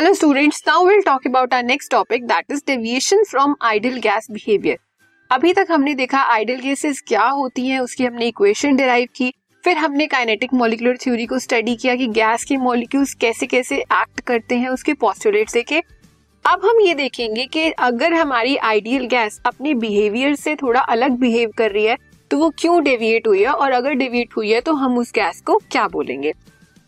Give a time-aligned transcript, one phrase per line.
[0.00, 4.26] Hello students now will talk about our next topic that is deviation from ideal gas
[4.30, 4.78] behaviour
[5.30, 9.32] अभी तक हमने देखा ideal gases क्या होती हैं, उसकी हमने इक्वेशन डिराइव की,
[9.64, 14.20] फिर हमने काइनेटिक मॉलिकुलर थ्योरी को स्टडी किया कि गैस के मॉलिक्यूल्स कैसे कैसे एक्ट
[14.20, 15.82] करते हैं, उसके पॉस्टुलेट देखे।
[16.44, 21.50] अब हम ये देखेंगे कि अगर हमारी आइडियल गैस अपने बिहेवियर से थोड़ा अलग बिहेव
[21.58, 21.96] कर रही है
[22.30, 23.52] तो वो क्यों डेविएट हुई है?
[23.52, 26.32] और अगर डेविएट हुई है तो हम उस गैस को क्या बोलेंगे?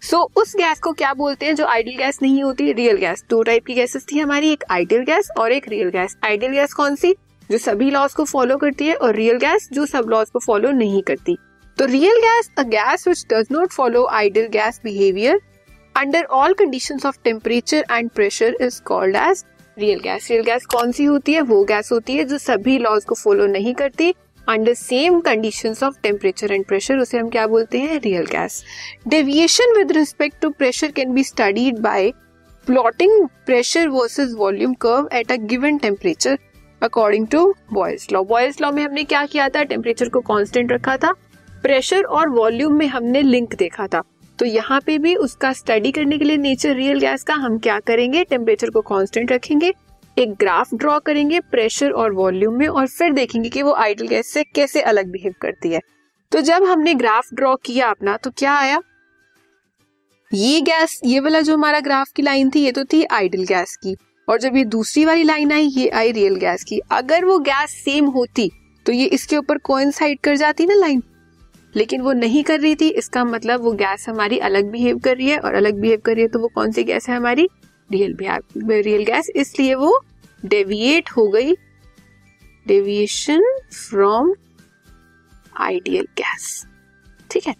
[0.02, 2.72] सो so, उस गैस को क्या बोलते हैं जो आइडियल गैस नहीं होती?
[2.72, 6.16] रियल गैस दो टाइप की गैसेस थी हमारी एक आइडियल गैस और एक रियल गैस
[6.24, 7.14] आइडियल गैस कौन सी?
[7.50, 10.70] जो सभी लॉज को फॉलो करती है और रियल गैस जो सब लॉज को फॉलो
[10.70, 11.36] नहीं करती.
[11.78, 15.40] तो real gas a gas which does not follow ideal gas behaviour
[15.94, 19.44] under all condition of temperature and pressure is called as
[19.76, 21.40] real gas real gas कौन सी होती है?
[21.40, 24.14] वो गैस होती है जो सभी लॉज को फॉलो नहीं करती
[24.48, 27.98] under same condition of temperature and pressure उसे हम क्या बोलते हैं?
[28.00, 28.62] Real gas
[29.08, 32.10] deviation with respect to pressure can be studied by
[32.66, 36.38] plotting pressure versus volume curve at a given temperature
[36.82, 39.62] according to Boyle's law Boyle's law में हमने क्या किया था?
[39.62, 41.12] टेम्परेचर को कांस्टेंट रखा था।
[41.62, 44.02] प्रेशर और वॉल्यूम में हमने लिंक देखा था।
[44.38, 47.78] तो यहाँ पे भी उसका स्टडी करने के लिए नेचर रियल गैस का हम क्या
[47.80, 48.24] करेंगे?
[48.24, 49.72] टेम्परेचर को कांस्टेंट रखेंगे।
[50.16, 54.32] एक ग्राफ ड्रॉ करेंगे प्रेशर और वॉल्यूम में और फिर देखेंगे कि वो आइडल गैस
[54.32, 55.80] से कैसे अलग बिहेव करती है।
[56.32, 58.80] तो जब हमने ग्राफ ड्रॉ किया अपना तो क्या आया?
[60.30, 63.76] ये गैस ये वाला जो हमारा ग्राफ की लाइन थी, ये तो थी आइडल गैस
[63.76, 63.96] की।
[64.28, 67.70] और जब ये दूसरी वाली लाइन आई, ये आई रियल गैस की। अगर वो गैस
[67.84, 68.50] सेम होती
[68.86, 71.02] तो ये इसके ऊपर कोइंसाइड कर जाती ना लाइन
[71.74, 75.28] लेकिन वो नहीं कर रही थी, इसका मतलब वो गैस हमारी अलग बिहेव कर रही
[75.28, 77.48] है और अलग बिहेव कर रही है तो वो कौन सी गैस है हमारी?
[77.92, 78.16] रियल
[78.82, 79.98] रियल गैस इसलिए वो
[80.42, 81.52] डेविएट हो गई
[82.66, 84.32] डेविएशन फ्रॉम
[85.60, 86.64] आइडियल गैस
[87.30, 87.54] ठीक है?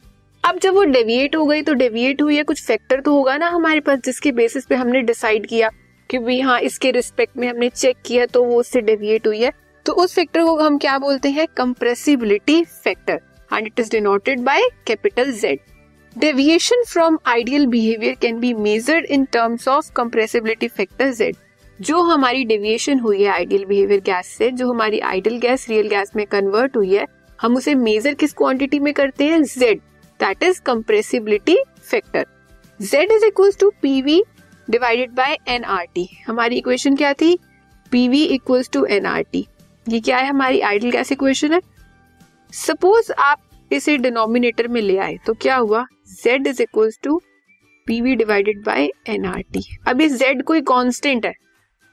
[0.45, 3.49] अब जब वो डेविएट हो गई तो डेविएट हुई है कुछ फैक्टर तो होगा ना
[3.49, 5.71] हमारे पास, जिसके बेसिस पे हमने डिसाइड किया
[6.11, 9.53] कि भाई हाँ इसके रिस्पेक्ट में हमने चेक किया तो वो उससे डेविएट हुई है।
[9.87, 11.47] तो उस फैक्टर को हम क्या बोलते हैं?
[11.57, 13.21] Compressibility factor
[13.53, 15.61] and it is denoted by capital Z
[16.19, 21.37] deviation from ideal behaviour can be measured in terms of compressibility factor Z
[21.79, 26.11] जो हमारी डेविएशन हुई है आइडियल बिहेवियर गैस से, जो हमारी आइडियल गैस रियल गैस
[26.17, 27.07] में कन्वर्ट हुई है,
[27.39, 29.43] हम उसे मेजर किस क्वांटिटी में करते हैं?
[29.43, 29.81] Z
[30.21, 31.57] that is compressibility
[31.91, 32.27] factor
[32.81, 34.23] Z is equal to PV
[34.69, 35.37] divided by
[35.95, 37.39] T हमारी इक्वेशन क्या थी?
[37.93, 39.47] PV equals to N R T
[39.87, 40.29] ये क्या है?
[40.29, 41.61] हमारी आइडियल गैस इक्वेशन है।
[42.53, 43.41] सपोज़ आप
[43.73, 45.85] इसे डिनोमिनेटर में ले आए। तो क्या हुआ?
[46.19, 47.21] Z is equal to
[47.87, 51.33] PV divided by NRT अब इस z कोई कांस्टेंट है।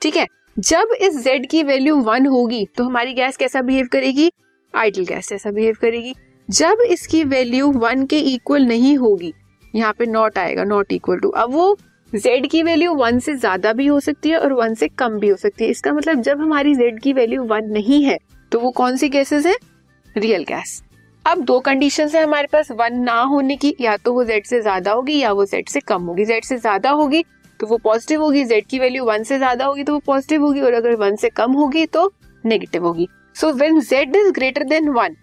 [0.01, 0.25] ठीक है?
[0.57, 4.31] जब इस z की वैल्यू वन होगी तो हमारी गैस कैसा बिहेव करेगी?
[4.73, 6.13] आइडल गैस ऐसा बिहेव करेगी।
[6.49, 9.33] जब इसकी वैल्यू वन के इक्वल नहीं होगी,
[9.73, 11.77] यहाँ पे नॉट आएगा नॉट इक्वल टू अब वो
[12.13, 15.27] z की वैल्यू वन से ज़्यादा भी हो सकती है और वन से कम भी
[15.27, 18.17] हो सकती है। इसका मतलब जब हमारी z की वैल्यू वन नहीं है
[18.51, 19.55] तो वो कौन सी गैसेस है?
[20.15, 20.81] रियल गैस
[21.25, 24.61] अब दो कंडीशन है हमारे पास। वन ना होने की, या तो वो जेड से
[24.61, 27.23] ज़्यादा होगी, या वो जेड से कम होगी। जेड से ज़्यादा होगी
[27.59, 30.61] तो वो पॉजिटिव होगी। जेड की वैल्यू वन से ज़्यादा होगी तो वो पॉजिटिव होगी।
[30.61, 32.11] और अगर वन से कम होगी तो
[32.43, 35.15] नेगेटिव होगी। So when Z is greater than one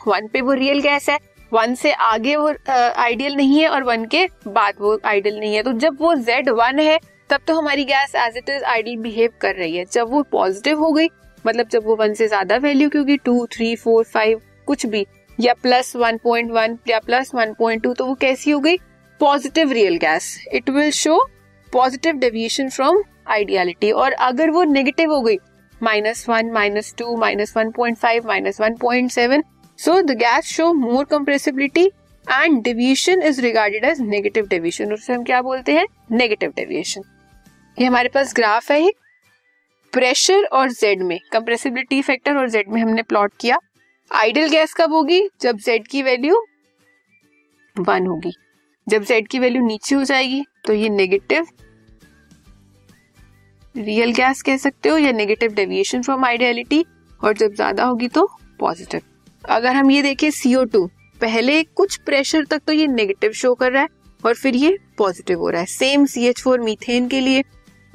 [0.00, 1.18] one पे वो रियल गैस है।
[1.52, 5.62] वन से आगे वो आइडियल नहीं है, और वन के बाद वो आइडियल नहीं है।
[5.62, 6.98] तो जब वो जेड वन है,
[7.30, 10.78] तब तो हमारी gas as it is ideal behave कर रही है। जब वो पॉजिटिव
[10.78, 11.08] हो गई
[11.44, 15.06] मतलब जब वो वन से ज़्यादा वैल्यू क्योंकि टू थ्री फोर फाइव कुछ भी,
[15.38, 18.76] या प्लस वन पॉइंट वन या प्लस वन पॉइंट टू तो वो कैसी हो गई?
[19.20, 21.18] Positive real gas it will show
[21.72, 25.36] positive deviation from ideality और अगर वो नेगेटिव हो गई
[25.82, 29.42] minus one minus two minus one point five minus one point seven
[29.78, 31.84] so the gas show more compressibility
[32.26, 35.86] and deviation is regarded as negative deviation उसे हम क्या बोलते हैं?
[36.10, 37.02] नेगेटिव डेविएशन
[37.78, 38.90] ये हमारे पास ग्राफ है
[39.92, 43.58] प्रेशर और जेड में कंप्रेसिबिलिटी फैक्टर और जेड में हमने प्लॉट किया.
[44.12, 45.20] आइडल गैस कब होगी?
[45.40, 46.36] जब जेड की वैल्यू
[47.76, 48.32] वन होगी।
[48.86, 51.46] जब जेड की वैल्यू नीचे हो जाएगी तो ये नेगेटिव
[53.74, 56.84] रियल गैस कह सकते हो, या नेगेटिव डेविएशन फ्रॉम आइडियलिटी
[57.20, 58.28] और जब ज़्यादा होगी तो
[58.60, 59.00] पॉजिटिव
[59.44, 60.86] अगर हम ये देखें सीओ टू
[61.20, 63.88] पहले कुछ प्रेशर तक तो ये नेगेटिव शो कर रहा है,
[64.20, 67.42] और फिर ये पॉजिटिव हो रहा है। Same C H four methane के लिए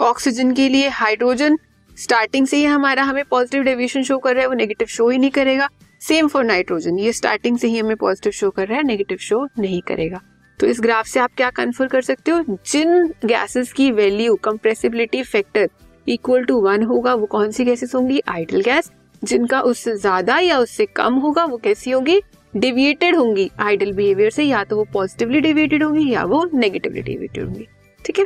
[0.01, 1.57] ऑक्सीजन के लिए हाइड्रोजन
[1.97, 5.17] स्टार्टिंग से ही हमारा हमें पॉजिटिव डेविएशन शो कर रहा है, वो नेगेटिव शो ही
[5.17, 5.69] नहीं करेगा।
[6.01, 9.47] सेम फॉर नाइट्रोजन ये स्टार्टिंग से ही हमें पॉजिटिव शो कर रहा है नेगेटिव शो
[9.59, 10.21] नहीं करेगा।
[10.59, 12.43] तो इस ग्राफ से आप क्या कन्फर कर सकते हो?
[12.65, 15.69] जिन गैसेस की value compressibility factor
[16.07, 18.21] equal to one होगा, वो कौन सी गैसेस होंगी?
[18.27, 18.91] आइडल गैस
[19.21, 22.19] जिनका उससे ज़्यादा या उससे कम होगा, वो कैसी होगी?
[22.53, 27.43] डिविएटेड होंगी। आइडल बिहेवियर से या तो वो पॉजिटिवली डिविएटेड होंगी या वो नेगेटिवली डिविएटेड
[27.43, 27.67] होंगी।
[28.05, 28.25] ठीक है?